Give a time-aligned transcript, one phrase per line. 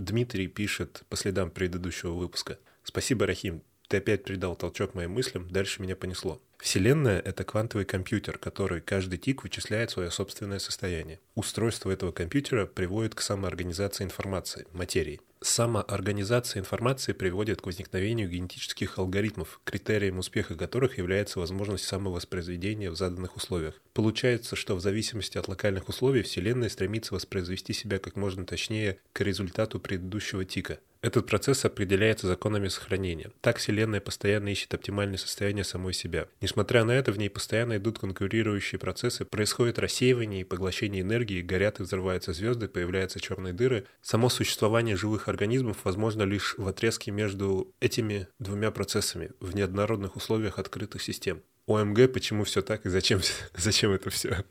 [0.00, 2.58] Дмитрий пишет по следам предыдущего выпуска.
[2.82, 3.62] Спасибо, Рахим.
[3.86, 6.40] Ты опять придал толчок моим мыслям, дальше меня понесло.
[6.56, 11.20] Вселенная— это квантовый компьютер, который каждый тик вычисляет свое собственное состояние.
[11.34, 15.20] Устройство этого компьютера приводит к самоорганизации информации, материи.
[15.42, 23.36] Самоорганизация информации приводит к возникновению генетических алгоритмов, критерием успеха которых является возможность самовоспроизведения в заданных
[23.36, 23.80] условиях.
[23.94, 29.22] Получается, что в зависимости от локальных условий Вселенная стремится воспроизвести себя как можно точнее к
[29.22, 30.78] результату предыдущего тика.
[31.02, 33.30] Этот процесс определяется законами сохранения.
[33.40, 36.28] Так Вселенная постоянно ищет оптимальное состояние самой себя.
[36.42, 41.80] Несмотря на это, в ней постоянно идут конкурирующие процессы, происходит рассеивание и поглощение энергии, горят
[41.80, 43.86] и взрываются звезды, появляются черные дыры.
[44.02, 50.58] Само существование живых организмов возможно лишь в отрезке между этими двумя процессами, в неоднородных условиях
[50.58, 51.42] открытых систем.
[51.66, 53.20] ОМГ, почему все так и зачем,
[53.56, 54.44] зачем это все?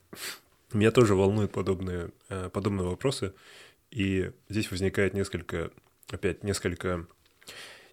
[0.73, 3.34] Меня тоже волнуют подобные, э, подобные вопросы,
[3.92, 5.72] и здесь возникает несколько
[6.09, 7.08] опять несколько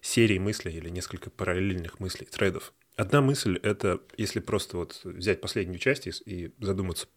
[0.01, 2.73] серий мыслей или несколько параллельных мыслей, тредов.
[2.95, 7.07] Одна мысль— это если просто вот взять последнюю часть и задуматься,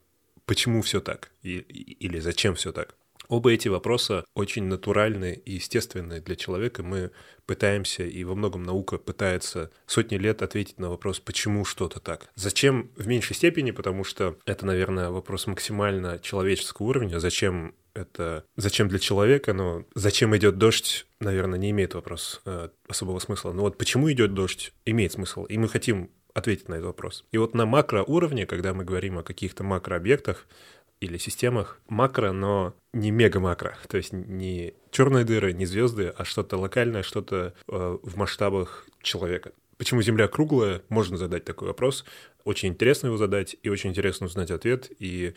[0.44, 2.96] почему все так и, или зачем все так.
[3.28, 6.82] Оба эти вопроса очень натуральные и естественные для человека.
[6.82, 7.12] Мы
[7.46, 12.28] пытаемся, и во многом наука пытается сотни лет ответить на вопрос, почему что-то так.
[12.34, 17.20] Зачем в меньшей степени, потому что это, наверное, вопрос максимально человеческого уровня.
[17.20, 23.18] Зачем это зачем для человека, но зачем идет дождь, наверное, не имеет вопрос э, особого
[23.18, 23.52] смысла.
[23.52, 25.44] Но вот почему идет дождь, имеет смысл.
[25.44, 27.24] И мы хотим ответить на этот вопрос.
[27.32, 30.46] И вот на макроуровне, когда мы говорим о каких-то макрообъектах
[31.00, 36.56] или системах, макро, но не мега-макро, то есть не черные дыры, не звезды, а что-то
[36.58, 39.52] локальное, что-то э, в масштабах человека.
[39.80, 40.82] Почему Земля круглая?
[40.90, 42.04] Можно задать такой вопрос.
[42.44, 44.90] Очень интересно его задать, и очень интересно узнать ответ.
[44.98, 45.32] И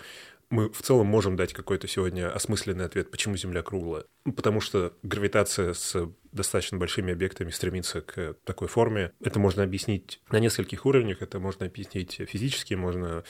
[0.54, 4.06] мы в целом можем дать какой-то сегодня осмысленный ответ, почему Земля круглая.
[4.36, 5.96] Потому что гравитация с
[6.32, 9.14] достаточно большими объектами стремится к такой форме.
[9.20, 11.24] Это можно объяснить на нескольких уровнях.
[11.24, 13.24] Это можно объяснить физически, можно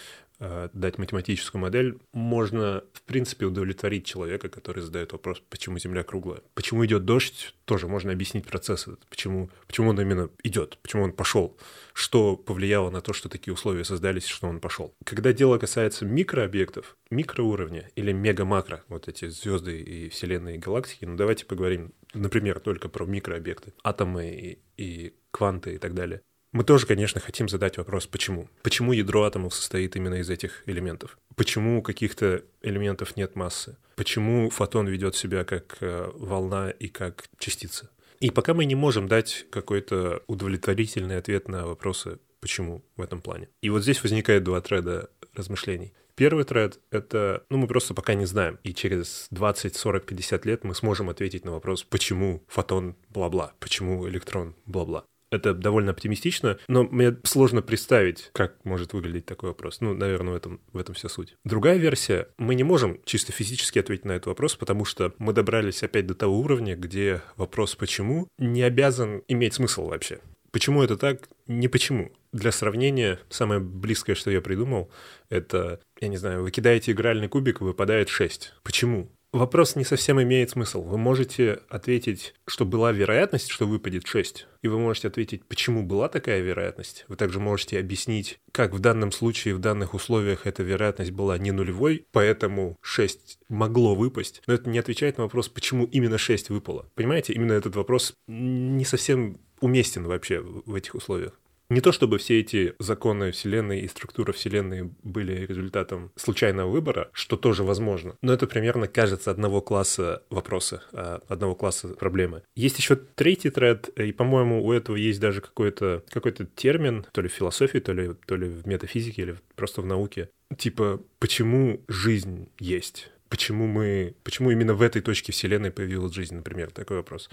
[0.74, 6.42] дать математическую модель, можно, в принципе, удовлетворить человека, который задает вопрос, почему Земля круглая.
[6.54, 11.58] Почему идет дождь, тоже можно объяснить процесс почему, почему он именно идет, почему он пошел,
[11.94, 14.94] что повлияло на то, что такие условия создались, что он пошел.
[15.06, 21.16] Когда дело касается микрообъектов, микроуровня или мега-макро, вот эти звезды и вселенные и галактики, ну
[21.16, 26.22] давайте поговорим, например, только про микрообъекты, атомы и, и кванты и так далее.
[26.54, 28.48] Мы тоже, конечно, хотим задать вопрос, почему?
[28.62, 31.18] Почему ядро атомов состоит именно из этих элементов?
[31.36, 33.76] Почему у каких-то элементов нет массы?
[33.96, 37.90] Почему фотон ведет себя как э, волна и как частица?
[38.20, 43.50] И пока мы не можем дать какой-то удовлетворительный ответ на вопросы, почему в этом плане.
[43.62, 45.92] И вот здесь возникает два треда размышлений.
[46.16, 48.60] Первый тред— это, ну, мы просто пока не знаем.
[48.62, 54.08] И через 20, 40, 50 лет мы сможем ответить на вопрос, почему фотон бла-бла, почему
[54.08, 55.06] электрон бла-бла.
[55.34, 59.82] Это довольно оптимистично, но мне сложно представить, как может выглядеть такой вопрос.
[59.82, 61.36] Ну, наверное, в этом, в этом вся суть.
[61.44, 62.28] Другая версия.
[62.38, 66.14] Мы не можем чисто физически ответить на этот вопрос, потому что мы добрались опять до
[66.14, 70.20] того уровня, где вопрос «почему» не обязан иметь смысл вообще.
[70.52, 71.28] Почему это так?
[71.48, 72.12] Не почему.
[72.32, 74.92] Для сравнения, самое близкое, что я придумал,
[75.30, 78.54] это, я не знаю, вы кидаете игральный кубик, выпадает 6.
[78.62, 79.10] Почему?
[79.34, 80.84] Вопрос не совсем имеет смысл.
[80.84, 86.08] Вы можете ответить, что была вероятность, что выпадет 6, и вы можете ответить, почему была
[86.08, 87.06] такая вероятность.
[87.08, 91.52] Вы также можете объяснить, как в данном случае, в данных условиях эта вероятность была не
[91.52, 94.44] нулевой, поэтому 6 могло выпасть.
[94.46, 96.92] Но это не отвечает на вопрос, почему именно 6 выпало.
[96.94, 101.40] Понимаете, именно этот вопрос не совсем уместен вообще в этих условиях.
[101.70, 107.38] Не то чтобы все эти законы Вселенной и структура Вселенной были результатом случайного выбора, что
[107.38, 112.44] тоже возможно, но это примерно кажется одного класса вопроса, а, одного класса проблемы.
[112.56, 117.30] Есть еще третий тред, и, по-моему, у этого есть даже какой-то какой термин, то ли
[117.30, 120.30] в философии, то ли, то ли в метафизике, или просто в науке.
[120.58, 123.10] Типа, почему жизнь есть?
[123.30, 127.30] Почему мы, почему именно в этой точке Вселенной появилась жизнь, например, такой вопрос.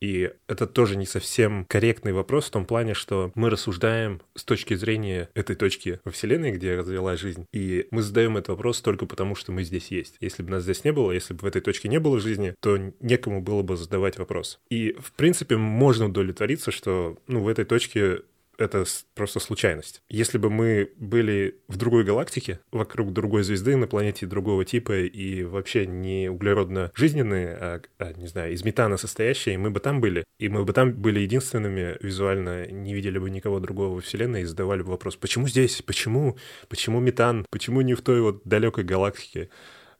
[0.00, 4.74] И это тоже не совсем корректный вопрос в том плане, что мы рассуждаем с точки
[4.74, 7.46] зрения этой точки во Вселенной, где развилась жизнь.
[7.52, 10.16] И мы задаем этот вопрос только потому, что мы здесь есть.
[10.20, 12.78] Если бы нас здесь не было, если бы в этой точке не было жизни, то
[13.00, 14.60] некому было бы задавать вопрос.
[14.70, 18.22] И, в принципе, можно удовлетвориться, что ну, в этой точке
[18.58, 18.84] это
[19.14, 20.02] просто случайность.
[20.08, 25.42] Если бы мы были в другой галактике, вокруг другой звезды, на планете другого типа и
[25.44, 30.24] вообще не углеродно-жизненные, а, а, не знаю, из метана состоящие, мы бы там были.
[30.38, 34.44] И мы бы там были единственными визуально, не видели бы никого другого во Вселенной и
[34.44, 36.36] задавали бы вопрос, почему здесь, почему,
[36.68, 39.50] почему метан, почему не в той вот далекой галактике?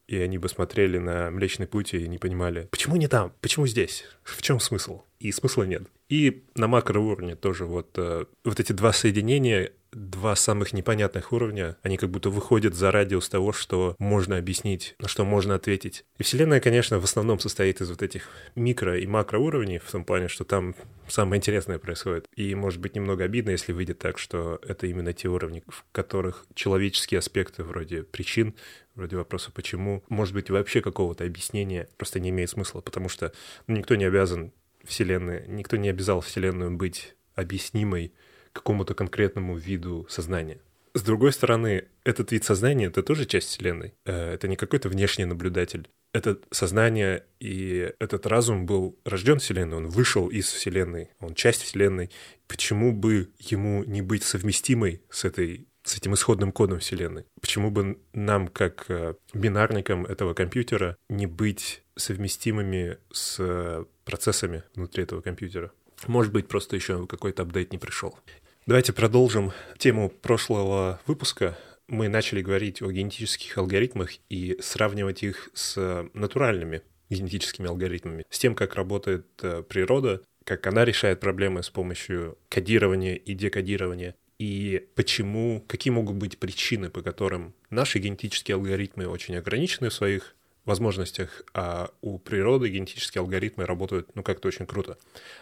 [0.06, 4.04] и они бы смотрели на Млечный Путь и не понимали, почему не там, почему здесь,
[4.22, 5.02] в чем смысл?
[5.24, 5.84] И смысла нет.
[6.10, 11.96] И на макроуровне тоже вот, э, вот эти два соединения два самых непонятных уровня, они
[11.96, 16.04] как будто выходят за радиус того, что можно объяснить, на что можно ответить.
[16.18, 20.28] И Вселенная, конечно, в основном состоит из вот этих микро- и макроуровней, в том плане,
[20.28, 20.74] что там
[21.08, 22.26] самое интересное происходит.
[22.36, 26.44] И, может быть, немного обидно, если выйдет так, что это именно те уровни, в которых
[26.54, 28.54] человеческие аспекты вроде причин,
[28.94, 33.32] вроде вопроса «почему», может быть, вообще какого-то объяснения просто не имеет смысла, потому что
[33.66, 34.52] ну, никто не обязан
[34.86, 38.12] Вселенной, никто не обязал Вселенную быть объяснимой
[38.52, 40.60] какому-то конкретному виду сознания.
[40.94, 43.94] С другой стороны, этот вид сознания— это тоже часть Вселенной.
[44.04, 45.88] Э, это не какой-то внешний наблюдатель.
[46.12, 52.10] Это сознание и этот разум был рожден Вселенной, он вышел из Вселенной, он часть Вселенной.
[52.46, 57.26] Почему бы ему не быть совместимой с этой с этим исходным кодом Вселенной.
[57.40, 65.20] Почему бы нам, как э, бинарникам этого компьютера, не быть совместимыми с процессами внутри этого
[65.20, 65.70] компьютера?
[66.06, 68.18] Может быть, просто еще какой-то апдейт не пришел.
[68.66, 71.58] Давайте продолжим тему прошлого выпуска.
[71.86, 78.54] Мы начали говорить о генетических алгоритмах и сравнивать их с натуральными генетическими алгоритмами, с тем,
[78.54, 85.64] как работает э, природа, как она решает проблемы с помощью кодирования и декодирования, и почему,
[85.66, 90.34] какие могут быть причины, по которым наши генетические алгоритмы очень ограничены в своих
[90.64, 94.98] возможностях, а у природы генетические алгоритмы работают, ну, как-то очень круто.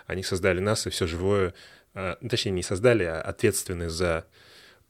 [0.06, 1.54] Они создали нас, и все живое
[1.94, 4.26] Э, точнее, не создали, а ответственны за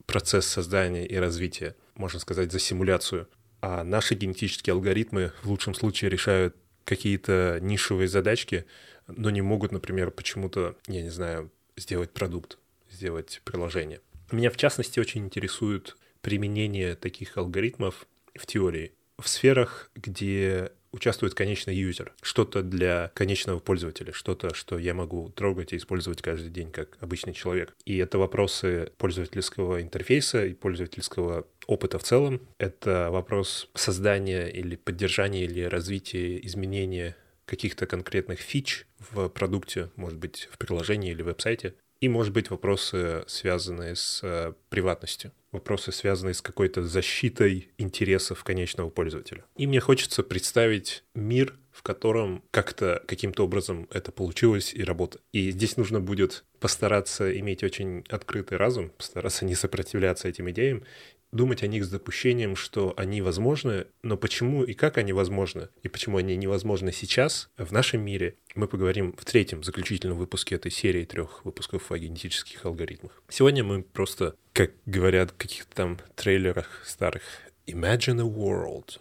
[0.05, 3.27] процесс создания и развития, можно сказать, за симуляцию.
[3.61, 6.55] А наши генетические алгоритмы в лучшем случае решают
[6.85, 8.65] какие-то нишевые задачки,
[9.07, 12.57] но не могут, например, почему-то, я не знаю, сделать продукт,
[13.03, 13.99] сделать приложение.
[14.31, 21.75] Меня, в частности, очень интересует применение таких алгоритмов в теории в сферах, где участвует конечный
[21.75, 26.97] юзер, что-то для конечного пользователя, что-то, что я могу трогать и использовать каждый день как
[27.01, 27.75] обычный человек.
[27.83, 32.47] И это вопросы пользовательского интерфейса и пользовательского опыта в целом.
[32.57, 40.47] Это вопрос создания или поддержания или развития, изменения каких-то конкретных фич в продукте, может быть,
[40.51, 41.73] в приложении или веб-сайте.
[42.03, 48.89] И, может быть, вопросы, связанные с э, приватностью вопросы, связанные с какой-то защитой интересов конечного
[48.89, 49.45] пользователя.
[49.55, 55.23] И мне хочется представить мир, в котором как-то каким-то образом это получилось и работает.
[55.31, 60.83] И здесь нужно будет постараться иметь очень открытый разум, постараться не сопротивляться этим идеям
[61.33, 65.89] думать о них с допущением, что они возможны, но почему и как они возможны, и
[65.89, 71.05] почему они невозможны сейчас в нашем мире, мы поговорим в третьем заключительном выпуске этой серии
[71.05, 73.21] трех выпусков о генетических алгоритмах.
[73.29, 77.23] Сегодня мы просто, как говорят в каких-то там трейлерах старых,
[77.67, 78.99] imagine a world.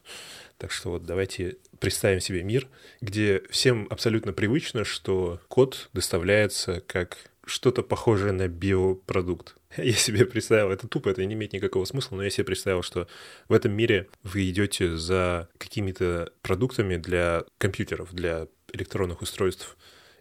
[0.59, 2.69] Так что вот давайте представим себе мир,
[3.01, 9.57] где всем абсолютно привычно, что код доставляется как что-то похожее на биопродукт.
[9.77, 13.09] Я себе представил, это тупо, это не имеет никакого смысла, но я себе представил, что
[13.49, 19.77] в этом мире вы идете за какими-то продуктами для компьютеров, для электронных устройств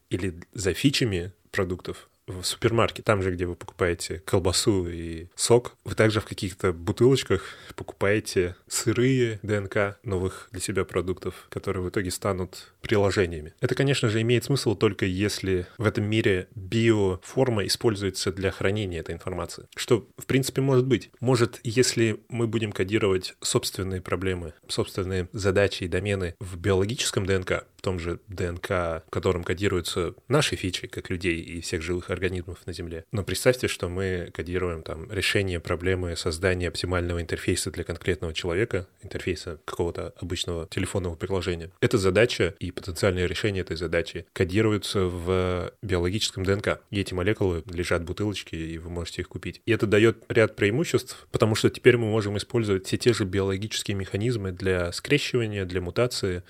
[0.10, 5.96] или за фичами продуктов, в супермаркет, там же, где вы покупаете колбасу и сок, вы
[5.96, 7.44] также в каких-то бутылочках
[7.76, 13.54] покупаете сырые ДНК новых для себя продуктов, которые в итоге станут приложениями.
[13.60, 19.16] Это, конечно же, имеет смысл только если в этом мире биоформа используется для хранения этой
[19.16, 19.68] информации.
[19.76, 21.12] Что, в принципе, может быть.
[21.20, 27.84] Может, если мы будем кодировать собственные проблемы, собственные задачи и домены в биологическом ДНК, в
[27.84, 32.74] том же ДНК, в котором кодируются наши фичи, как людей и всех живых организмов на
[32.74, 33.06] Земле.
[33.12, 39.60] Но представьте, что мы кодируем там решение проблемы создания оптимального интерфейса для конкретного человека, интерфейса
[39.66, 41.72] какого-то обычного телефонного приложения.
[41.82, 46.82] Эта задача и потенциальное решение этой задачи кодируются в биологическом ДНК.
[46.92, 49.60] И эти молекулы лежат в бутылочке, и вы можете их купить.
[49.66, 53.98] И это дает ряд преимуществ, потому что теперь мы можем использовать все те же биологические
[53.98, 56.44] механизмы для скрещивания, для мутации,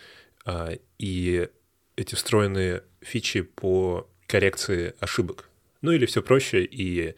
[0.98, 1.50] и
[1.96, 5.50] эти встроенные фичи по коррекции ошибок.
[5.82, 7.16] Ну или все проще, и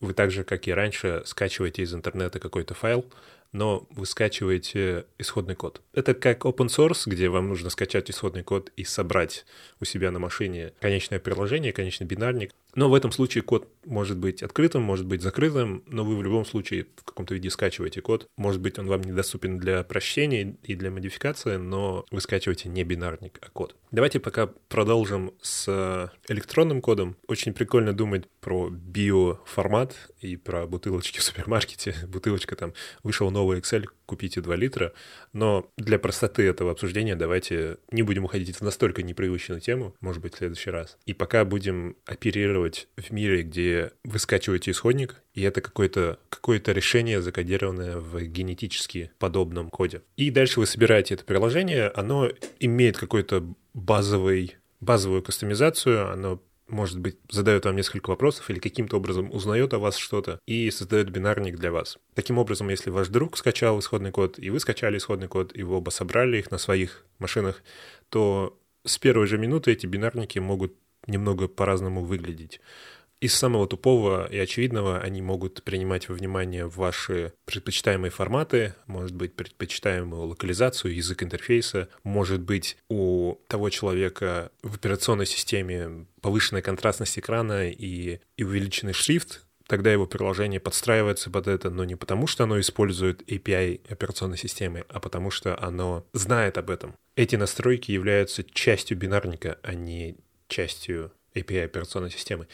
[0.00, 3.04] вы так же, как и раньше, скачиваете из интернета какой-то файл,
[3.52, 5.80] но вы скачиваете исходный код.
[5.92, 9.46] Это как open source, где вам нужно скачать исходный код и собрать
[9.80, 12.52] у себя на машине конечное приложение, конечный бинарник.
[12.78, 16.46] Но в этом случае код может быть открытым, может быть закрытым, но вы в любом
[16.46, 18.28] случае в каком-то виде скачиваете код.
[18.36, 23.40] Может быть, он вам недоступен для прощения и для модификации, но вы скачиваете не бинарник,
[23.42, 23.74] а код.
[23.90, 27.16] Давайте пока продолжим с электронным кодом.
[27.26, 31.96] Очень прикольно думать про биоформат и про бутылочки в супермаркете.
[32.06, 34.92] Бутылочка там, вышел новый Excel, купите 2 литра.
[35.32, 40.34] Но для простоты этого обсуждения давайте не будем уходить в настолько непривычную тему, может быть,
[40.34, 40.96] в следующий раз.
[41.04, 47.20] И пока будем оперировать в мире, где вы скачиваете исходник, и это какое-то какое решение,
[47.20, 50.02] закодированное в генетически подобном коде.
[50.16, 57.16] И дальше вы собираете это приложение, оно имеет какой-то базовый базовую кастомизацию, оно может быть,
[57.30, 61.72] задает вам несколько вопросов или каким-то образом узнает о вас что-то и создает бинарник для
[61.72, 61.98] вас.
[62.14, 65.76] Таким образом, если ваш друг скачал исходный код, и вы скачали исходный код, и вы
[65.76, 67.62] оба собрали их на своих машинах,
[68.10, 70.74] то с первой же минуты эти бинарники могут
[71.06, 72.60] немного по-разному выглядеть.
[73.20, 79.34] Из самого тупого и очевидного они могут принимать во внимание ваши предпочитаемые форматы, может быть,
[79.34, 87.68] предпочитаемую локализацию, язык интерфейса, может быть, у того человека в операционной системе повышенная контрастность экрана
[87.68, 92.60] и, и увеличенный шрифт, тогда его приложение подстраивается под это, но не потому, что оно
[92.60, 96.94] использует API операционной системы, а потому что оно знает об этом.
[97.16, 102.46] Эти настройки являются частью бинарника, а не частью API операционной системы.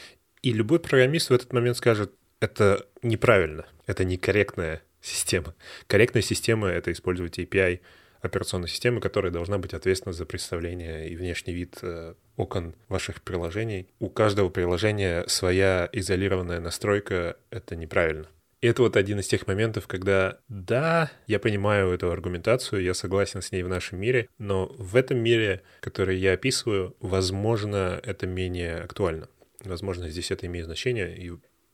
[0.45, 5.55] И любой программист в этот момент скажет, это неправильно, это некорректная система.
[5.87, 7.81] Корректная система— это использовать API
[8.21, 13.89] операционной системы, которая должна быть ответственна за представление и внешний вид э, окон ваших приложений.
[14.01, 18.29] У каждого приложения своя изолированная настройка— это неправильно.
[18.65, 23.43] И это вот один из тех моментов, когда, да, я понимаю эту аргументацию, я согласен
[23.43, 28.77] с ней в нашем мире, но в этом мире, который я описываю, возможно, это менее
[28.79, 29.29] актуально.
[29.65, 31.33] Возможно, здесь это имеет значение, и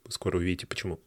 [0.08, 1.00] скоро увидите почему.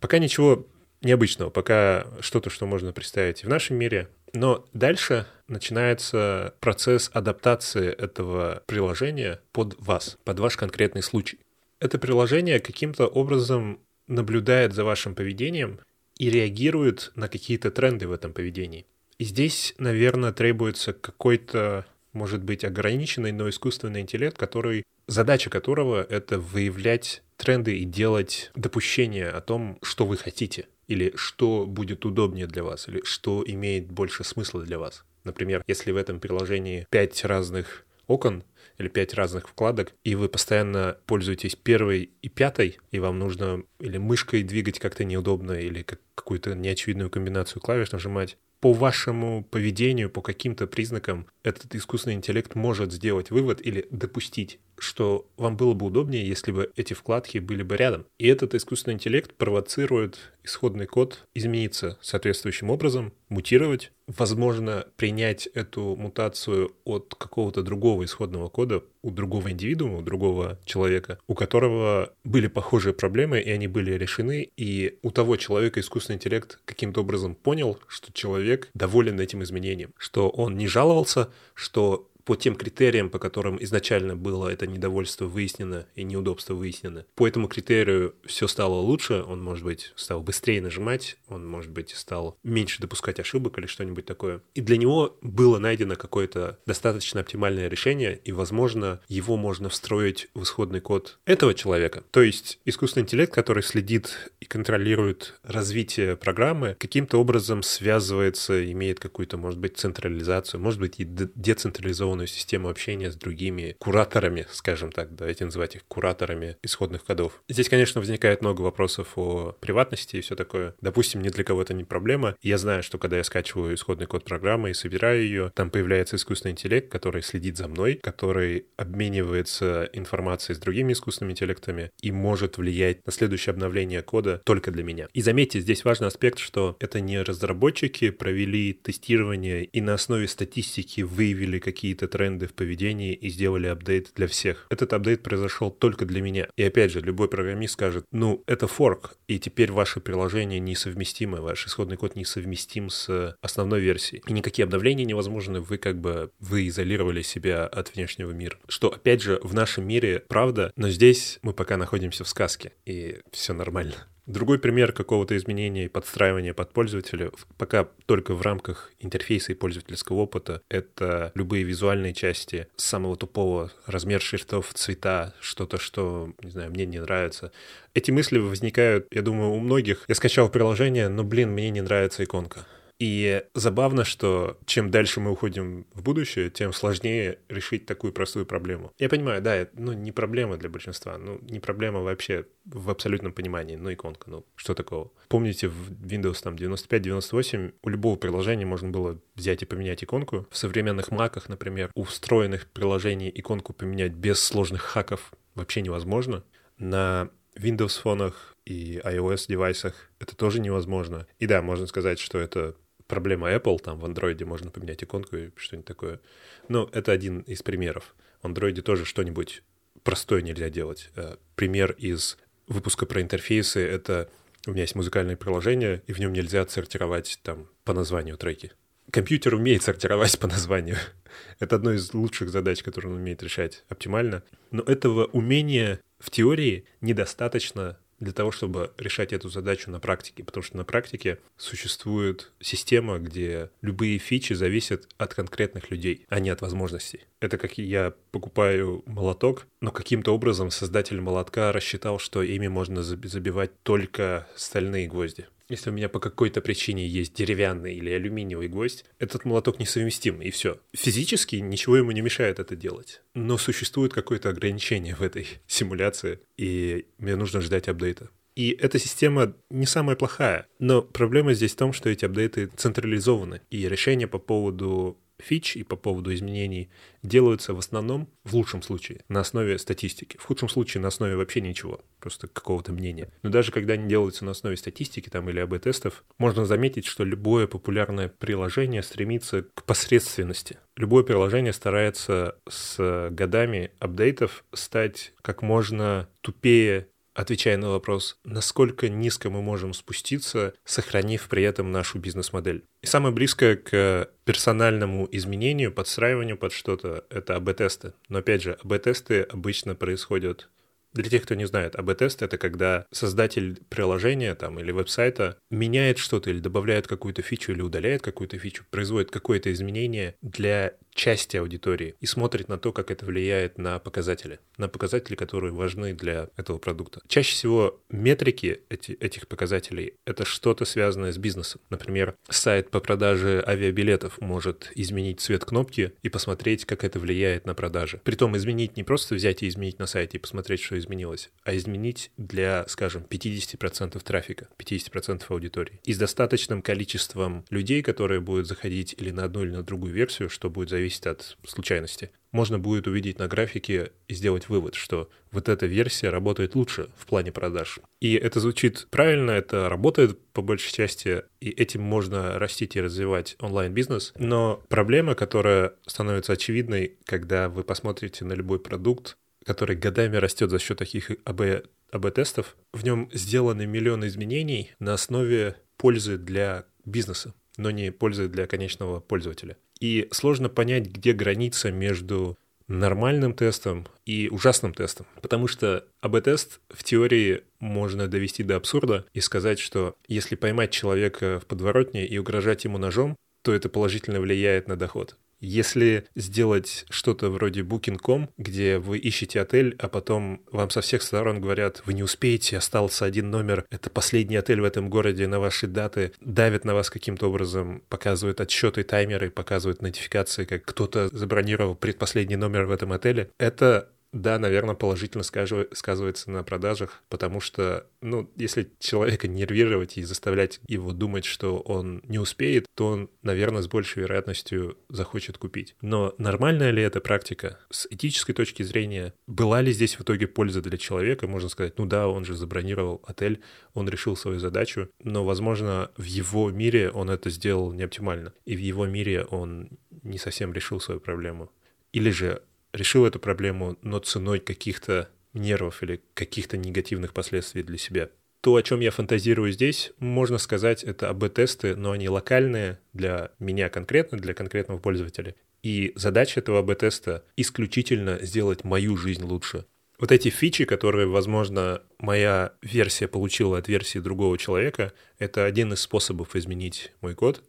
[0.00, 0.66] Пока ничего
[1.02, 4.08] необычного, пока что-то, что можно представить и в нашем мире.
[4.32, 11.38] Но дальше начинается процесс адаптации этого приложения под вас, под ваш конкретный случай.
[11.78, 15.78] Это приложение каким-то образом наблюдает за вашим поведением
[16.18, 18.86] и реагирует на какие-то тренды в этом поведении.
[19.18, 26.38] И здесь, наверное, требуется какой-то может быть ограниченный, но искусственный интеллект, который, задача которого— это
[26.38, 32.62] выявлять тренды и делать допущения о том, что вы хотите, или что будет удобнее для
[32.62, 35.04] вас, или что имеет больше смысла для вас.
[35.24, 38.44] Например, если в этом приложении пять разных окон
[38.78, 43.98] или пять разных вкладок, и вы постоянно пользуетесь первой и пятой, и вам нужно или
[43.98, 50.22] мышкой двигать как-то неудобно, или как какую-то неочевидную комбинацию клавиш нажимать, по вашему поведению, по
[50.22, 56.26] каким-то признакам этот искусственный интеллект может сделать вывод или допустить, что вам было бы удобнее,
[56.26, 58.06] если бы эти вкладки были бы рядом.
[58.18, 66.72] И этот искусственный интеллект провоцирует исходный код измениться соответствующим образом, мутировать, возможно, принять эту мутацию
[66.84, 72.92] от какого-то другого исходного кода у другого индивидуума, у другого человека, у которого были похожие
[72.92, 78.12] проблемы, и они были решены, и у того человека искусственный интеллект каким-то образом понял, что
[78.12, 84.16] человек доволен этим изменением, что он не жаловался, что по тем критериям, по которым изначально
[84.16, 87.04] было это недовольство выяснено и неудобство выяснено.
[87.14, 91.90] По этому критерию все стало лучше, он, может быть, стал быстрее нажимать, он, может быть,
[91.90, 94.40] стал меньше допускать ошибок или что-нибудь такое.
[94.54, 100.42] И для него было найдено какое-то достаточно оптимальное решение, и, возможно, его можно встроить в
[100.42, 102.04] исходный код этого человека.
[102.10, 109.36] То есть искусственный интеллект, который следит и контролирует развитие программы, каким-то образом связывается, имеет какую-то,
[109.36, 115.14] может быть, централизацию, может быть, и децентрализованную организованную систему общения с другими кураторами, скажем так,
[115.14, 117.42] давайте называть их кураторами исходных кодов.
[117.48, 120.74] Здесь, конечно, возникает много вопросов о приватности и все такое.
[120.80, 122.36] Допустим, ни для кого это не проблема.
[122.42, 126.52] Я знаю, что когда я скачиваю исходный код программы и собираю ее, там появляется искусственный
[126.52, 133.04] интеллект, который следит за мной, который обменивается информацией с другими искусственными интеллектами и может влиять
[133.06, 135.08] на следующее обновление кода только для меня.
[135.12, 141.00] И заметьте, здесь важный аспект, что это не разработчики провели тестирование и на основе статистики
[141.00, 144.66] выявили какие-то какие-то тренды в поведении и сделали апдейт для всех.
[144.70, 146.48] Этот апдейт произошел только для меня.
[146.56, 151.66] И опять же, любой программист скажет, ну, это форк, и теперь ваше приложение несовместимо, ваш
[151.66, 154.22] исходный код несовместим с основной версией.
[154.26, 158.58] И никакие обновления невозможны, вы как бы, вы изолировали себя от внешнего мира.
[158.68, 163.18] Что, опять же, в нашем мире правда, но здесь мы пока находимся в сказке, и
[163.32, 163.94] все нормально.
[164.26, 170.16] Другой пример какого-то изменения и подстраивания под пользователя, пока только в рамках интерфейса и пользовательского
[170.16, 176.86] опыта, это любые визуальные части самого тупого, размер шрифтов, цвета, что-то, что, не знаю, мне
[176.86, 177.52] не нравится.
[177.92, 180.04] Эти мысли возникают, я думаю, у многих.
[180.08, 182.66] Я скачал приложение, но, блин, мне не нравится иконка
[182.98, 188.92] И забавно, что чем дальше мы уходим в будущее, тем сложнее решить такую простую проблему.
[188.98, 193.32] Я понимаю, да, это, ну, не проблема для большинства, ну, не проблема вообще в абсолютном
[193.32, 195.10] понимании, ну, иконка, ну, что такого?
[195.28, 200.46] Помните, в Windows там 95-98 у любого приложения можно было взять и поменять иконку.
[200.50, 206.44] В современных маках, например, у встроенных приложений иконку поменять без сложных хаков вообще невозможно.
[206.78, 211.26] На Windows фонах и iOS девайсах это тоже невозможно.
[211.38, 212.74] И да, можно сказать, что это
[213.06, 216.20] проблема Apple, там в Android можно поменять иконку и что-нибудь такое.
[216.68, 218.14] Но это один из примеров.
[218.42, 219.62] В Android тоже что-нибудь
[220.02, 221.10] простое нельзя делать.
[221.16, 224.30] Э, пример из выпуска про интерфейсы— это
[224.66, 228.72] у меня есть музыкальное приложение, и в нем нельзя отсортировать там по названию треки.
[229.10, 230.96] Компьютер умеет сортировать по названию.
[231.58, 234.42] Это одно из лучших задач, которые он умеет решать оптимально.
[234.70, 240.62] Но этого умения в теории недостаточно для того, чтобы решать эту задачу на практике, потому
[240.62, 246.60] что на практике существует система, где любые фичи зависят от конкретных людей, а не от
[246.60, 247.20] возможностей.
[247.40, 253.70] Это как я покупаю молоток, но каким-то образом создатель молотка рассчитал, что ими можно забивать
[253.82, 255.46] только стальные гвозди.
[255.68, 260.50] Если у меня по какой-то причине есть деревянный или алюминиевый гвоздь, этот молоток несовместим, и
[260.50, 260.78] все.
[260.94, 263.22] Физически ничего ему не мешает это делать.
[263.34, 268.30] Но существует какое-то ограничение в этой симуляции, и мне нужно ждать апдейта.
[268.54, 273.62] И эта система не самая плохая, но проблема здесь в том, что эти апдейты централизованы,
[273.70, 276.90] и решения по поводу фич и по поводу изменений
[277.22, 280.36] делаются в основном, в лучшем случае, на основе статистики.
[280.38, 283.30] В худшем случае на основе вообще ничего, просто какого-то мнения.
[283.42, 287.66] Но даже когда они делаются на основе статистики там, или АБ-тестов, можно заметить, что любое
[287.66, 290.78] популярное приложение стремится к посредственности.
[290.96, 299.50] Любое приложение старается с годами апдейтов стать как можно тупее отвечая на вопрос, насколько низко
[299.50, 302.84] мы можем спуститься, сохранив при этом нашу бизнес-модель.
[303.02, 308.14] И самое близкое к персональному изменению, подстраиванию под что-то— это АБ-тесты.
[308.28, 310.68] Но опять же, АБ-тесты обычно происходят
[311.14, 316.50] для тех, кто не знает, АБ-тест— это когда создатель приложения там, или веб-сайта меняет что-то
[316.50, 322.26] или добавляет какую-то фичу или удаляет какую-то фичу, производит какое-то изменение для части аудитории и
[322.26, 327.22] смотрит на то, как это влияет на показатели, на показатели, которые важны для этого продукта.
[327.28, 331.80] Чаще всего метрики эти, этих показателей— это что-то связанное с бизнесом.
[331.90, 337.74] Например, сайт по продаже авиабилетов может изменить цвет кнопки и посмотреть, как это влияет на
[337.74, 338.20] продажи.
[338.24, 342.30] Притом изменить не просто взять и изменить на сайте и посмотреть, что изменилось, а изменить
[342.36, 346.00] для, скажем, 50% трафика, 50% аудитории.
[346.04, 350.50] И с достаточным количеством людей, которые будут заходить или на одну, или на другую версию,
[350.50, 352.30] что будет зависеть зависит от случайности.
[352.50, 357.26] Можно будет увидеть на графике и сделать вывод, что вот эта версия работает лучше в
[357.26, 357.98] плане продаж.
[358.20, 363.56] И это звучит правильно, это работает по большей части, и этим можно растить и развивать
[363.60, 364.32] онлайн-бизнес.
[364.38, 369.36] Но проблема, которая становится очевидной, когда вы посмотрите на любой продукт,
[369.66, 375.76] который годами растет за счет таких АБ, АБ-тестов, в нем сделаны миллионы изменений на основе
[375.96, 379.76] пользы для бизнеса, но не пользы для конечного пользователя.
[380.04, 385.24] И сложно понять, где граница между нормальным тестом и ужасным тестом.
[385.40, 391.58] Потому что АБ-тест в теории можно довести до абсурда и сказать, что если поймать человека
[391.58, 395.38] в подворотне и угрожать ему ножом, то это положительно влияет на доход.
[395.60, 401.60] Если сделать что-то вроде Booking.com, где вы ищете отель, а потом вам со всех сторон
[401.60, 405.86] говорят, вы не успеете, остался один номер, это последний отель в этом городе на ваши
[405.86, 412.56] даты, давят на вас каким-то образом, показывают отсчеты, таймеры, показывают нотификации, как кто-то забронировал предпоследний
[412.56, 418.90] номер в этом отеле, это да, наверное, положительно сказывается на продажах, потому что, ну, если
[418.98, 424.24] человека нервировать и заставлять его думать, что он не успеет, то он, наверное, с большей
[424.24, 425.94] вероятностью захочет купить.
[426.00, 427.78] Но нормальная ли эта практика?
[427.90, 431.46] С этической точки зрения, была ли здесь в итоге польза для человека?
[431.46, 436.24] Можно сказать, ну да, он же забронировал отель, он решил свою задачу, но, возможно, в
[436.24, 439.90] его мире он это сделал не оптимально, и в его мире он
[440.24, 441.70] не совсем решил свою проблему.
[442.12, 442.62] Или же
[442.94, 448.30] решил эту проблему, но ценой каких-то нервов или каких-то негативных последствий для себя.
[448.60, 453.90] То, о чем я фантазирую здесь, можно сказать, это АБ-тесты, но они локальные для меня
[453.90, 455.54] конкретно, для конкретного пользователя.
[455.82, 459.84] И задача этого АБ-теста исключительно сделать мою жизнь лучше.
[460.18, 466.00] Вот эти фичи, которые, возможно, моя версия получила от версии другого человека, это один из
[466.00, 467.62] способов изменить мой код.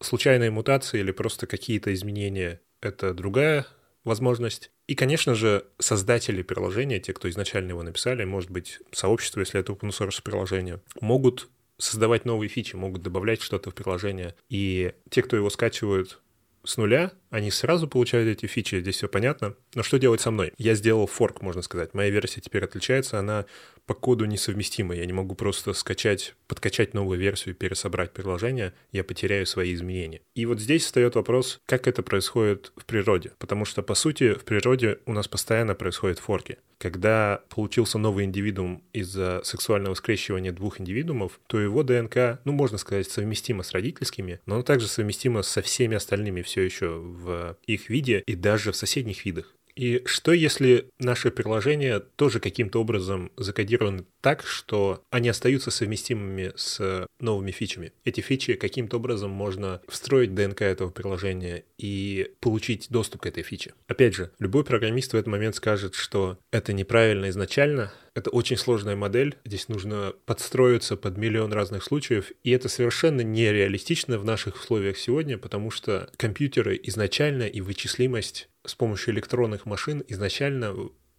[0.00, 3.66] Случайные мутации или просто какие-то изменения это другая
[4.04, 4.70] возможность.
[4.86, 9.72] И, конечно же, создатели приложения, те, кто изначально его написали, может быть, сообщество, если это
[9.72, 14.34] open source приложение, могут создавать новые фичи, могут добавлять что-то в приложение.
[14.48, 16.20] И те, кто его скачивают
[16.64, 19.56] с нуля, они сразу получают эти фичи, здесь все понятно.
[19.74, 20.52] Но что делать со мной?
[20.58, 21.94] Я сделал форк, можно сказать.
[21.94, 23.46] Моя версия теперь отличается, она
[23.86, 24.94] по коду несовместима.
[24.94, 30.20] Я не могу просто скачать, подкачать новую версию, пересобрать приложение, я потеряю свои изменения.
[30.34, 33.32] И вот здесь встает вопрос, как это происходит в природе.
[33.38, 36.58] Потому что, по сути, в природе у нас постоянно происходят форки.
[36.78, 43.08] Когда получился новый индивидуум из-за сексуального скрещивания двух индивидуумов, то его ДНК, ну, можно сказать,
[43.08, 48.22] совместимо с родительскими, но оно также совместимо со всеми остальными все еще в их виде
[48.26, 49.54] и даже в соседних видах.
[49.74, 57.06] И что если наши приложения тоже каким-то образом закодированы так, что они остаются совместимыми с
[57.20, 57.92] новыми фичами?
[58.04, 63.42] Эти фичи каким-то образом можно встроить в ДНК этого приложения и получить доступ к этой
[63.42, 63.74] фиче.
[63.88, 68.96] Опять же, любой программист в этот момент скажет, что это неправильно изначально, это очень сложная
[68.96, 74.98] модель, здесь нужно подстроиться под миллион разных случаев, и это совершенно нереалистично в наших условиях
[74.98, 80.74] сегодня, потому что компьютеры изначально и вычислимость с помощью электронных машин изначально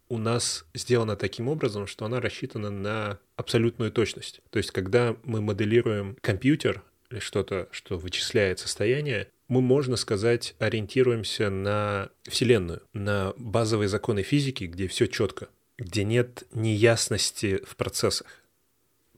[0.10, 4.42] у нас сделана таким образом, что она рассчитана на абсолютную точность.
[4.52, 11.50] То есть, когда мы моделируем компьютер или что-то, что вычисляет состояние, мы, можно сказать, ориентируемся
[11.50, 18.28] на Вселенную, на базовые законы физики, где все четко, где нет неясности в процессах.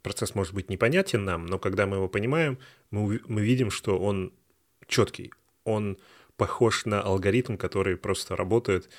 [0.02, 2.60] Процесс может быть непонятен нам, но когда мы его понимаем,
[2.92, 4.34] мы, мы видим, что он
[4.88, 5.98] четкий, он
[6.38, 8.90] похож на алгоритм, который просто работает,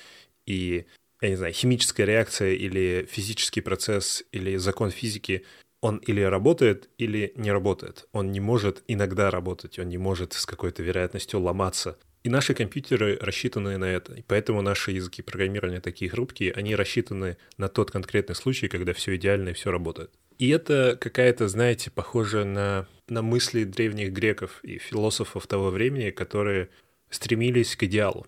[0.45, 0.85] и,
[1.21, 5.45] я не знаю, химическая реакция или физический процесс или закон физики,
[5.81, 8.07] он или работает, или не работает.
[8.11, 11.97] Он не может иногда работать, он не может с какой-то вероятностью ломаться.
[12.23, 14.13] И наши компьютеры рассчитаны на это.
[14.15, 19.15] И поэтому наши языки программирования такие хрупкие, они рассчитаны на тот конкретный случай, когда все
[19.15, 20.11] идеально и все работает.
[20.37, 26.69] И это какая-то, знаете, похоже на, на мысли древних греков и философов того времени, которые
[27.09, 28.27] стремились к идеалу.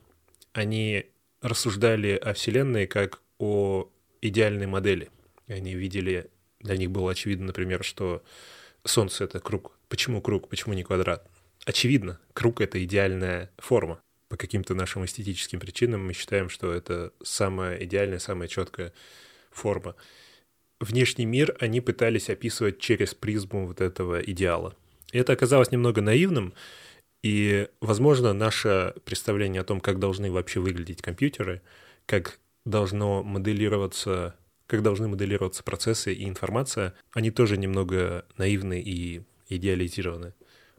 [0.54, 1.06] Они
[1.42, 3.90] рассуждали о Вселенной как о
[4.22, 5.10] идеальной модели.
[5.48, 8.24] Они видели, для них было очевидно, например, что
[8.84, 9.78] Солнце— это круг.
[9.88, 11.29] Почему круг, почему не квадрат?
[11.70, 14.02] Очевидно, круг— это идеальная форма.
[14.28, 18.92] По каким-то нашим эстетическим причинам мы считаем, что это самая идеальная, самая четкая
[19.52, 19.96] форма.
[20.80, 24.76] Внешний мир они пытались описывать через призму вот этого идеала.
[25.12, 26.56] И это оказалось немного наивным,
[27.22, 31.62] и, возможно, наше представление о том, как должны вообще выглядеть компьютеры,
[32.08, 40.34] как должно моделироваться, как должны моделироваться процессы и информация, они тоже немного наивны и идеализированы.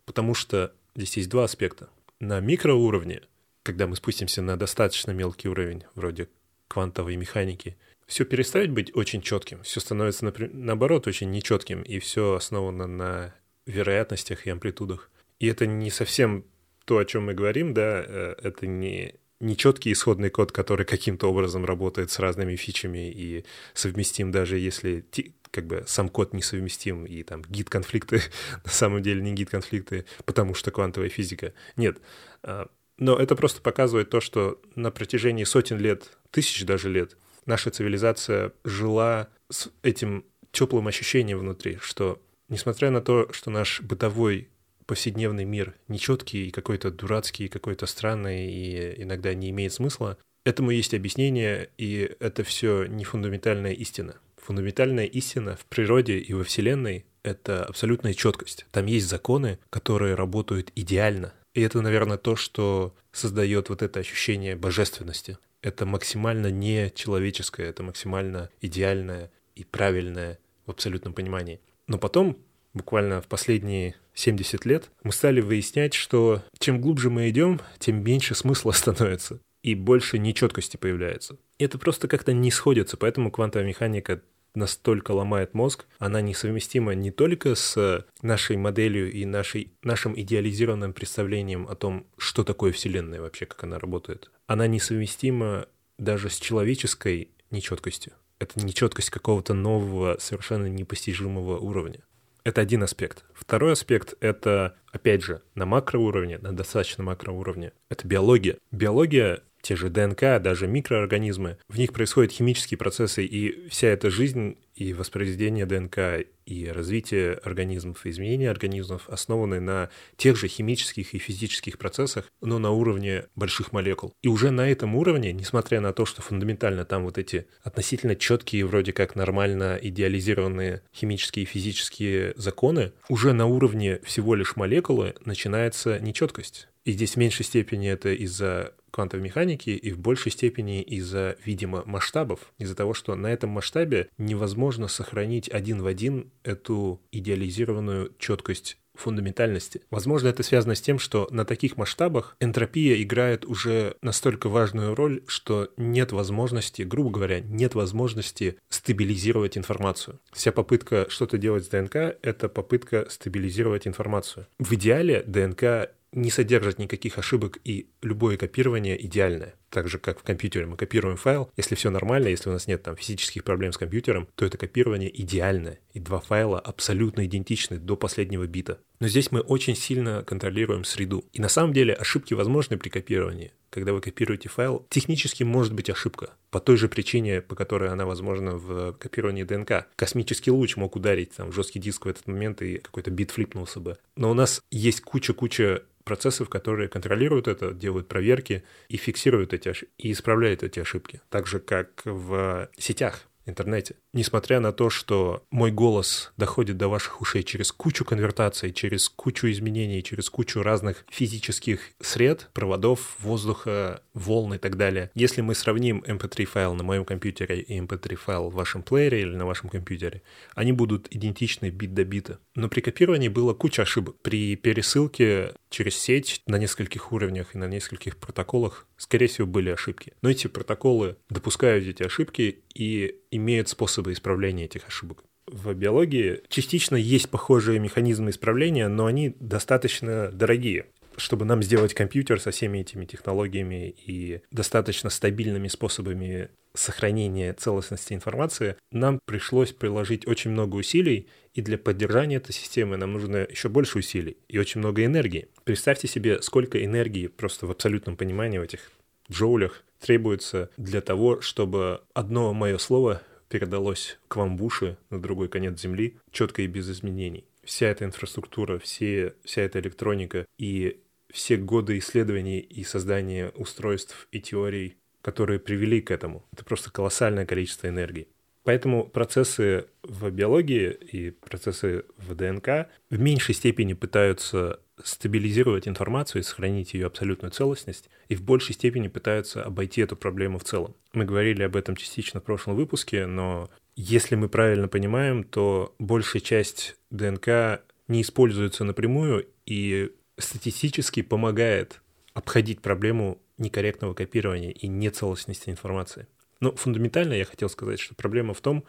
[0.05, 1.89] Потому что здесь есть два аспекта.
[2.19, 3.23] На микроуровне,
[3.63, 6.29] когда мы спустимся на достаточно мелкий уровень, вроде
[6.69, 7.77] квантовой механики,
[8.07, 13.35] все перестает быть очень четким, все становится, наоборот, очень нечетким, и все основано на
[13.67, 15.11] вероятностях и амплитудах.
[15.39, 16.45] И это не совсем
[16.85, 21.65] то, о чем мы говорим, да, э, это не нечеткий исходный код, который каким-то образом
[21.65, 25.05] работает с разными фичами и совместим, даже если
[25.51, 28.23] как бы сам код несовместим, и там гид-конфликты
[28.65, 31.53] на самом деле не гид-конфликты, потому что квантовая физика.
[31.77, 31.99] Нет.
[32.43, 37.71] А, но это просто показывает то, что на протяжении сотен лет, тысяч даже лет, наша
[37.71, 44.49] цивилизация жила с этим теплым ощущением внутри, что несмотря на то, что наш бытовой
[44.87, 50.95] повседневный мир нечеткий и какой-то дурацкий, какой-то странный и иногда не имеет смысла, этому есть
[50.95, 54.17] объяснение, и это все не фундаментальная истина.
[54.43, 58.67] Фундаментальная истина в природе и во Вселенной— это абсолютная четкость.
[58.71, 61.35] Там есть законы, которые работают идеально.
[61.55, 65.39] И это, наверное, то, что создает вот это ощущение божественности.
[65.63, 71.61] Это максимально не человеческое, это максимально идеальное и правильное в абсолютном понимании.
[71.87, 72.39] Но потом
[72.73, 78.35] буквально в последние 70 лет, мы стали выяснять, что чем глубже мы идем, тем меньше
[78.35, 81.37] смысла становится и больше нечеткости появляется.
[81.65, 84.23] Это просто как-то не сходится, поэтому квантовая механика
[84.55, 91.69] настолько ломает мозг, она несовместима не только с нашей моделью и нашей, нашим идеализированным представлением
[91.69, 94.31] о том, что такое Вселенная вообще, как она работает.
[94.47, 95.67] Она несовместима
[95.99, 98.15] даже с человеческой нечеткостью.
[98.39, 102.01] Это нечеткость какого-то нового, совершенно непостижимого уровня.
[102.43, 103.25] Это один аспект.
[103.35, 107.73] Второй аспект— это, опять же, на макроуровне, на достаточно макроуровне.
[107.91, 108.57] Это биология.
[108.73, 114.57] Биология те же ДНК, даже микроорганизмы, в них происходят химические процессы, и вся эта жизнь
[114.75, 121.19] и воспроизведение ДНК, и развитие организмов, и изменение организмов основаны на тех же химических и
[121.19, 124.15] физических процессах, но на уровне больших молекул.
[124.23, 128.65] И уже на этом уровне, несмотря на то, что фундаментально там вот эти относительно четкие,
[128.65, 136.01] вроде как нормально идеализированные химические и физические законы, уже на уровне всего лишь молекулы начинается
[136.01, 136.69] нечеткость.
[136.85, 141.83] И здесь в меньшей степени это из-за квантовой механики и в большей степени из-за, видимо,
[141.87, 148.79] масштабов, из-за того, что на этом масштабе невозможно сохранить один в один эту идеализированную четкость
[149.01, 149.83] фундаментальности.
[149.91, 155.23] Возможно, это связано с тем, что на таких масштабах энтропия играет уже настолько важную роль,
[155.27, 160.21] что нет возможности, грубо говоря, нет возможности стабилизировать информацию.
[160.33, 164.47] Вся попытка что-то делать с ДНК— это попытка стабилизировать информацию.
[164.59, 169.55] В идеале ДНК не содержит никаких ошибок, и любое копирование идеальное.
[169.69, 172.83] Так же, как в компьютере мы копируем файл, если все нормально, если у нас нет
[172.83, 177.97] там физических проблем с компьютером, то это копирование идеальное, и два файла абсолютно идентичны до
[177.97, 178.81] последнего бита.
[178.99, 181.25] Но здесь мы очень сильно контролируем среду.
[181.33, 183.53] И на самом деле ошибки возможны при копировании.
[183.71, 186.31] Когда вы копируете файл, технически может быть ошибка.
[186.51, 189.87] По той же причине, по которой она возможна в копировании ДНК.
[189.97, 193.81] Космический луч мог ударить там, в жесткий диск в этот момент, и какой-то бит флипнулся
[193.81, 193.97] бы.
[194.17, 199.93] Но у нас есть куча-куча процессов, которые контролируют это, делают проверки и фиксируют эти ошибки,
[199.99, 201.21] и исправляют эти ошибки.
[201.29, 203.97] Так же, как в сетях интернете.
[204.13, 209.51] Несмотря на то, что мой голос доходит до ваших ушей через кучу конвертаций, через кучу
[209.51, 215.11] изменений, через кучу разных физических сред, проводов, воздуха, волн и так далее.
[215.15, 219.37] Если мы сравним mp3 файл на моем компьютере и mp3 файл в вашем плеере или
[219.37, 220.23] на вашем компьютере,
[220.55, 222.39] они будут идентичны бит до бита.
[222.55, 224.17] Но при копировании было куча ошибок.
[224.23, 230.13] При пересылке через сеть на нескольких уровнях и на нескольких протоколах, скорее всего, были ошибки.
[230.21, 235.25] Но эти протоколы допускают эти ошибки и имеют способы исправления этих ошибок.
[235.47, 240.87] В биологии частично есть похожие механизмы исправления, но они достаточно дорогие
[241.21, 248.77] чтобы нам сделать компьютер со всеми этими технологиями и достаточно стабильными способами сохранения целостности информации,
[248.91, 253.99] нам пришлось приложить очень много усилий, и для поддержания этой системы нам нужно еще больше
[253.99, 255.49] усилий и очень много энергии.
[255.65, 258.91] Представьте себе, сколько энергии просто в абсолютном понимании в этих
[259.31, 265.49] джоулях требуется для того, чтобы одно мое слово передалось к вам в уши на другой
[265.49, 267.45] конец Земли четко и без изменений.
[267.65, 271.01] Вся эта инфраструктура, все, вся эта электроника и
[271.33, 276.45] все годы исследований и создания устройств и теорий, которые привели к этому.
[276.53, 278.29] Это просто колоссальное количество энергии.
[278.63, 286.45] Поэтому процессы в биологии и процессы в ДНК в меньшей степени пытаются стабилизировать информацию и
[286.45, 290.95] сохранить ее абсолютную целостность, и в большей степени пытаются обойти эту проблему в целом.
[291.15, 296.43] Мы говорили об этом частично в прошлом выпуске, но если мы правильно понимаем, то большая
[296.43, 302.01] часть ДНК не используется напрямую и статистически помогает
[302.35, 306.27] обходить проблему некорректного копирования и нецелостности информации.
[306.61, 308.85] Но фундаментально я хотел сказать, что проблема в том,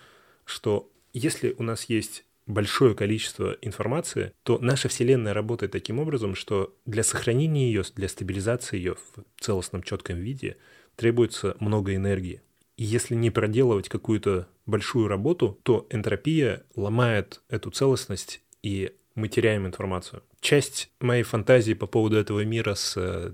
[0.46, 6.76] что если у нас есть большое количество информации, то наша Вселенная работает таким образом, что
[6.86, 10.58] для сохранения ее, для стабилизации ее в целостном четком виде
[10.96, 12.42] требуется много энергии.
[12.78, 19.66] И если не проделывать какую-то большую работу, то энтропия ломает эту целостность, и мы теряем
[19.68, 20.24] информацию.
[20.40, 23.32] Часть моей фантазии по поводу этого мира с э,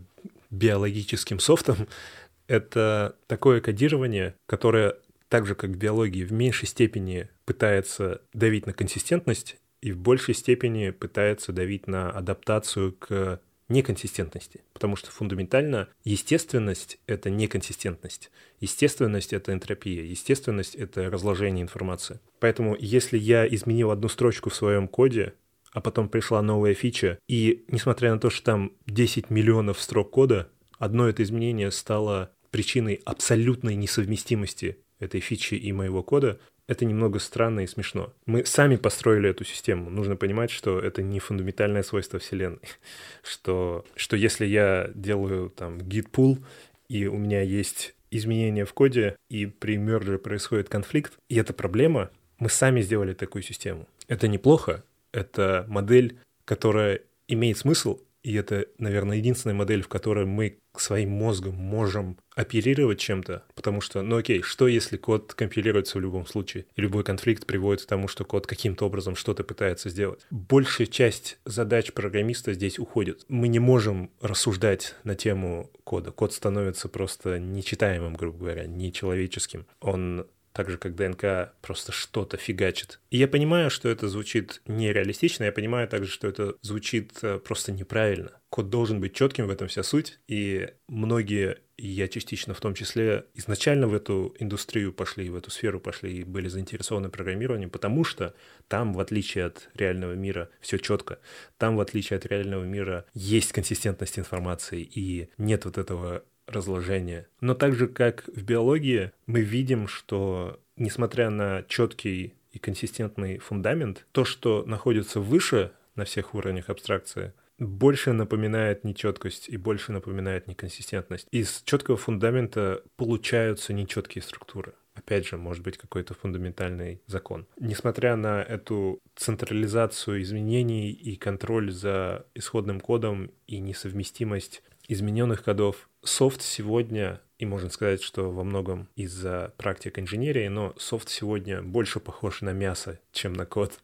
[0.49, 1.87] биологическим софтом—
[2.47, 4.95] это такое кодирование, которое
[5.29, 10.33] так же, как в биологии, в меньшей степени пытается давить на консистентность и в большей
[10.33, 19.51] степени пытается давить на адаптацию к неконсистентности, потому что фундаментально естественность— это неконсистентность, естественность— это
[19.51, 22.19] энтропия, естественность— это разложение информации.
[22.39, 25.33] Поэтому если я изменил одну строчку в своем коде,
[25.77, 30.49] а потом пришла новая фича, и несмотря на то, что там 10 миллионов строк кода,
[30.79, 37.59] одно это изменение стало причиной абсолютной несовместимости этой фичи и моего кода, это немного странно
[37.59, 38.11] и смешно.
[38.25, 39.91] Мы сами построили эту систему.
[39.91, 42.57] Нужно понимать, что это не фундаментальное свойство Вселенной.
[43.21, 46.43] Что, что если я делаю там git pull,
[46.89, 52.09] и у меня есть изменения в коде, и при мерже происходит конфликт, и это проблема,
[52.39, 53.87] мы сами сделали такую систему.
[54.07, 60.59] Это неплохо, это модель, которая имеет смысл, и это, наверное, единственная модель, в которой мы
[60.75, 66.27] своим мозгом можем оперировать чем-то, потому что, ну окей, что если код компилируется в любом
[66.27, 70.25] случае, и любой конфликт приводит к тому, что код каким-то образом что-то пытается сделать.
[70.29, 73.25] Большая часть задач программиста здесь уходит.
[73.29, 76.11] Мы не можем рассуждать на тему кода.
[76.11, 79.65] Код становится просто нечитаемым, грубо говоря, нечеловеческим.
[79.79, 82.99] Он так же как ДНК просто что-то фигачит.
[83.11, 87.71] И я понимаю, что это звучит нереалистично, я понимаю также, что это звучит э, просто
[87.71, 88.31] неправильно.
[88.49, 92.73] Код должен быть четким, в этом вся суть, и многие и я частично в том
[92.73, 98.03] числе изначально в эту индустрию пошли, в эту сферу пошли и были заинтересованы программированием, потому
[98.03, 98.33] что
[98.67, 101.19] там, в отличие от реального мира, все четко.
[101.59, 107.27] Там, в отличие от реального мира, есть консистентность информации и нет вот этого разложения.
[107.41, 114.07] Но так же, как в биологии, мы видим, что несмотря на четкий и консистентный фундамент,
[114.11, 121.27] то, что находится выше на всех уровнях абстракции, больше напоминает нечеткость и больше напоминает неконсистентность.
[121.31, 124.73] Из четкого фундамента получаются нечеткие структуры.
[124.93, 127.45] Опять же, может быть какой-то фундаментальный закон.
[127.59, 136.41] Несмотря на эту централизацию изменений и контроль за исходным кодом и несовместимость измененных кодов, софт
[136.41, 142.41] сегодня, и можно сказать, что во многом из-за практик инженерии, но софт сегодня больше похож
[142.41, 143.79] на мясо, чем на код.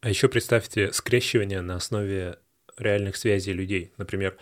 [0.00, 2.38] А еще представьте скрещивание на основе
[2.76, 3.92] реальных связей людей.
[3.96, 4.36] Например,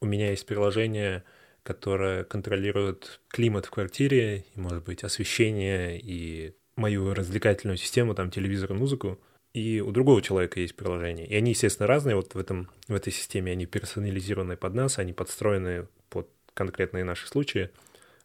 [0.00, 1.24] у меня есть приложение,
[1.62, 8.72] которое контролирует климат в квартире, и, может быть, освещение, и мою развлекательную систему, там, телевизор
[8.72, 9.20] и музыку.
[9.54, 11.26] И у другого человека есть приложение.
[11.26, 12.16] И они, естественно, разные.
[12.16, 17.28] Вот в, этом, в этой системе они персонализированы под нас, они подстроены под конкретные наши
[17.28, 17.70] случаи.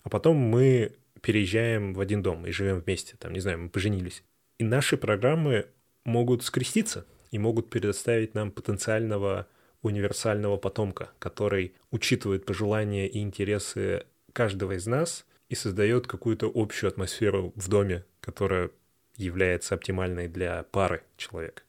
[0.02, 3.16] А потом мы переезжаем в один дом и живем вместе.
[3.20, 4.24] Там, не знаю, мы поженились.
[4.58, 5.68] И наши программы
[6.04, 9.48] могут скреститься и могут предоставить нам потенциального
[9.84, 17.54] универсального потомка, который учитывает пожелания и интересы каждого из нас и создает какую-то общую атмосферу
[17.56, 18.72] в доме, которая
[19.20, 21.64] является оптимальной для пары человек.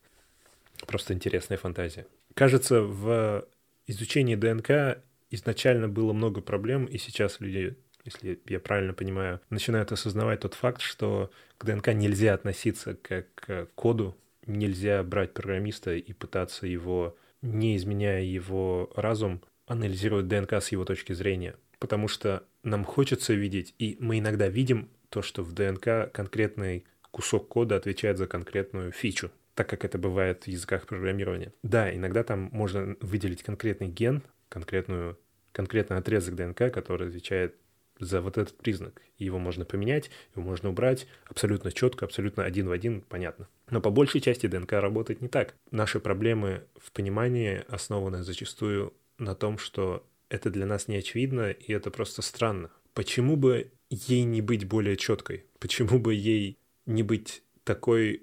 [0.86, 2.06] Просто интересная фантазия.
[2.34, 3.46] Кажется, в
[3.86, 10.40] изучении ДНК изначально было много проблем, и сейчас люди, если я правильно понимаю, начинают осознавать
[10.40, 16.66] тот факт, что к ДНК нельзя относиться как к коду, нельзя брать программиста и пытаться
[16.66, 21.56] его, не изменяя его разум, анализировать ДНК с его точки зрения.
[21.78, 27.48] Потому что нам хочется видеть, и мы иногда видим то, что в ДНК конкретный кусок
[27.48, 31.52] кода отвечает за конкретную фичу, так как это бывает в языках программирования.
[31.62, 35.18] Да, иногда там можно выделить конкретный ген, конкретную,
[35.52, 37.54] конкретный отрезок ДНК, который отвечает
[37.98, 39.02] за вот этот признак.
[39.18, 43.48] Его можно поменять, его можно убрать абсолютно четко, абсолютно один в один, понятно.
[43.68, 45.54] Но по большей части ДНК работает не так.
[45.70, 51.72] Наши проблемы в понимании основаны зачастую на том, что это для нас не очевидно, и
[51.72, 52.70] это просто странно.
[52.94, 55.44] Почему бы ей не быть более четкой?
[55.58, 56.56] Почему бы ей
[56.90, 58.22] не быть такой,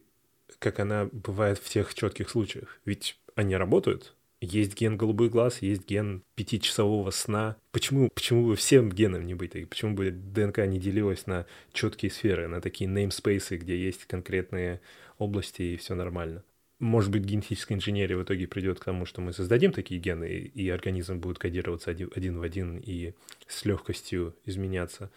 [0.60, 2.80] как она бывает в тех четких случаях?
[2.86, 7.58] Ведь они работают, есть ген голубой глаз, есть ген пятичасового сна.
[7.72, 9.68] Почему, почему бы всем генам не быть?
[9.68, 14.82] Почему бы ДНК не делилась на четкие сферы, на такие namespaces, где есть конкретные
[15.18, 16.44] области и все нормально?
[16.80, 20.70] Может быть, генетическая инженерия в итоге придет к тому, что мы создадим такие гены, и
[20.70, 23.14] организм будет кодироваться один в один и
[23.48, 25.10] с легкостью изменяться.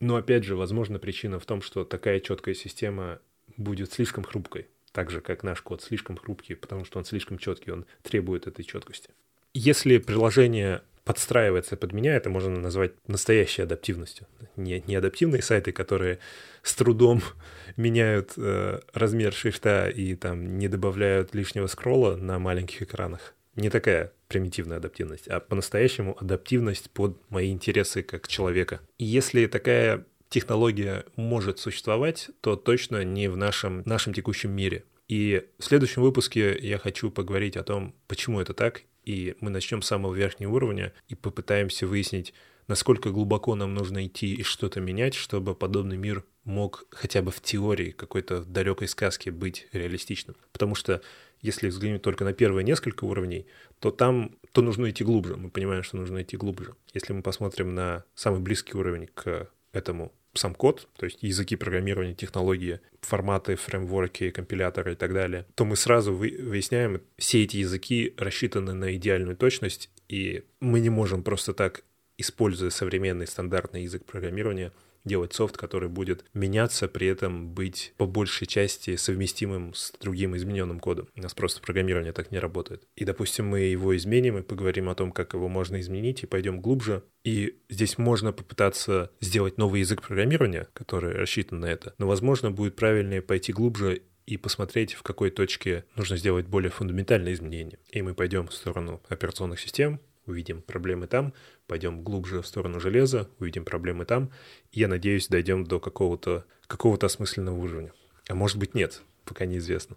[0.00, 3.20] Но опять же, возможно, причина в том, что такая четкая система
[3.56, 7.70] будет слишком хрупкой так же, как наш код, слишком хрупкий, потому что он слишком четкий,
[7.70, 9.10] он требует этой четкости.
[9.54, 14.26] Если приложение подстраивается под меня, это можно назвать настоящей адаптивностью.
[14.56, 16.18] Не, не адаптивные сайты, которые
[16.62, 17.22] с трудом
[17.76, 23.34] меняют э, размер шрифта и там не добавляют лишнего скролла на маленьких экранах.
[23.58, 28.80] Не такая примитивная адаптивность, а по-настоящему адаптивность под мои интересы как человека.
[28.98, 34.84] И если такая технология может существовать, то точно не в нашем, нашем текущем мире.
[35.08, 39.82] И в следующем выпуске я хочу поговорить о том, почему это так, и мы начнем
[39.82, 42.34] с самого верхнего уровня и попытаемся выяснить,
[42.68, 47.40] насколько глубоко нам нужно идти и что-то менять, чтобы подобный мир мог хотя бы в
[47.40, 50.36] теории какой-то далекой сказки быть реалистичным.
[50.52, 51.02] Потому что
[51.40, 53.46] если взглянуть только на первые несколько уровней,
[53.80, 55.36] то там то нужно идти глубже.
[55.36, 56.74] Мы понимаем, что нужно идти глубже.
[56.94, 62.14] Если мы посмотрим на самый близкий уровень к этому сам код, то есть языки программирования,
[62.14, 68.72] технологии, форматы, фреймворки, компиляторы и так далее, то мы сразу выясняем, все эти языки рассчитаны
[68.72, 71.82] на идеальную точность, и мы не можем просто так,
[72.16, 74.72] используя современный стандартный язык программирования,
[75.04, 80.80] делать софт, который будет меняться, при этом быть по большей части совместимым с другим измененным
[80.80, 81.08] кодом.
[81.16, 82.82] У нас просто программирование так не работает.
[82.96, 86.60] И, допустим, мы его изменим и поговорим о том, как его можно изменить, и пойдем
[86.60, 87.04] глубже.
[87.24, 91.94] И здесь можно попытаться сделать новый язык программирования, который рассчитан на это.
[91.98, 97.32] Но, возможно, будет правильнее пойти глубже и посмотреть, в какой точке нужно сделать более фундаментальные
[97.32, 97.78] изменения.
[97.90, 101.32] И мы пойдем в сторону операционных систем, увидим проблемы там,
[101.66, 104.30] пойдем глубже в сторону железа, увидим проблемы там,
[104.72, 107.92] и я надеюсь, дойдем до какого-то какого осмысленного уровня.
[108.28, 109.96] А может быть нет, пока неизвестно.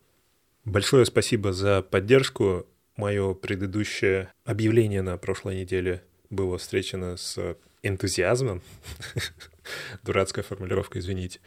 [0.65, 2.67] Большое спасибо за поддержку.
[2.95, 8.61] Мое предыдущее объявление на прошлой неделе было встречено с энтузиазмом.
[10.03, 11.39] Дурацкая формулировка, извините.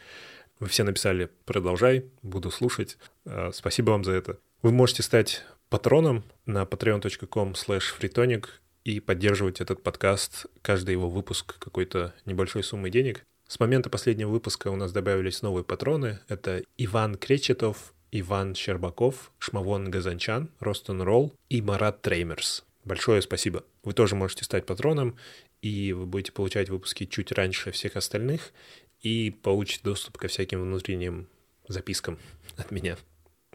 [0.59, 2.97] Вы все написали «продолжай», буду слушать.
[3.25, 4.37] А, спасибо вам за это.
[4.61, 8.45] Вы можете стать патроном на patreon.com freetonic
[8.85, 13.25] и поддерживать этот подкаст, каждый его выпуск какой-то небольшой суммой денег.
[13.47, 16.19] С момента последнего выпуска у нас добавились новые патроны.
[16.29, 22.63] Это Иван Кречетов, Иван Щербаков, Шмавон Газанчан, Ростон Ролл и Марат Треймерс.
[22.85, 23.63] Большое спасибо.
[23.83, 25.17] Вы тоже можете стать патроном,
[25.63, 28.53] и вы будете получать выпуски чуть раньше всех остальных
[29.01, 31.27] и получите доступ ко всяким внутренним
[31.67, 32.19] запискам
[32.57, 32.97] от меня.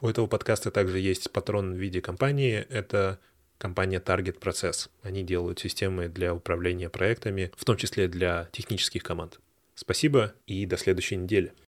[0.00, 2.66] У этого подкаста также есть патрон в виде компании.
[2.68, 3.20] Это
[3.60, 4.88] компания Target Process.
[5.02, 9.38] Они делают системы для управления проектами, в том числе для технических команд.
[9.74, 11.52] Спасибо и до следующей недели.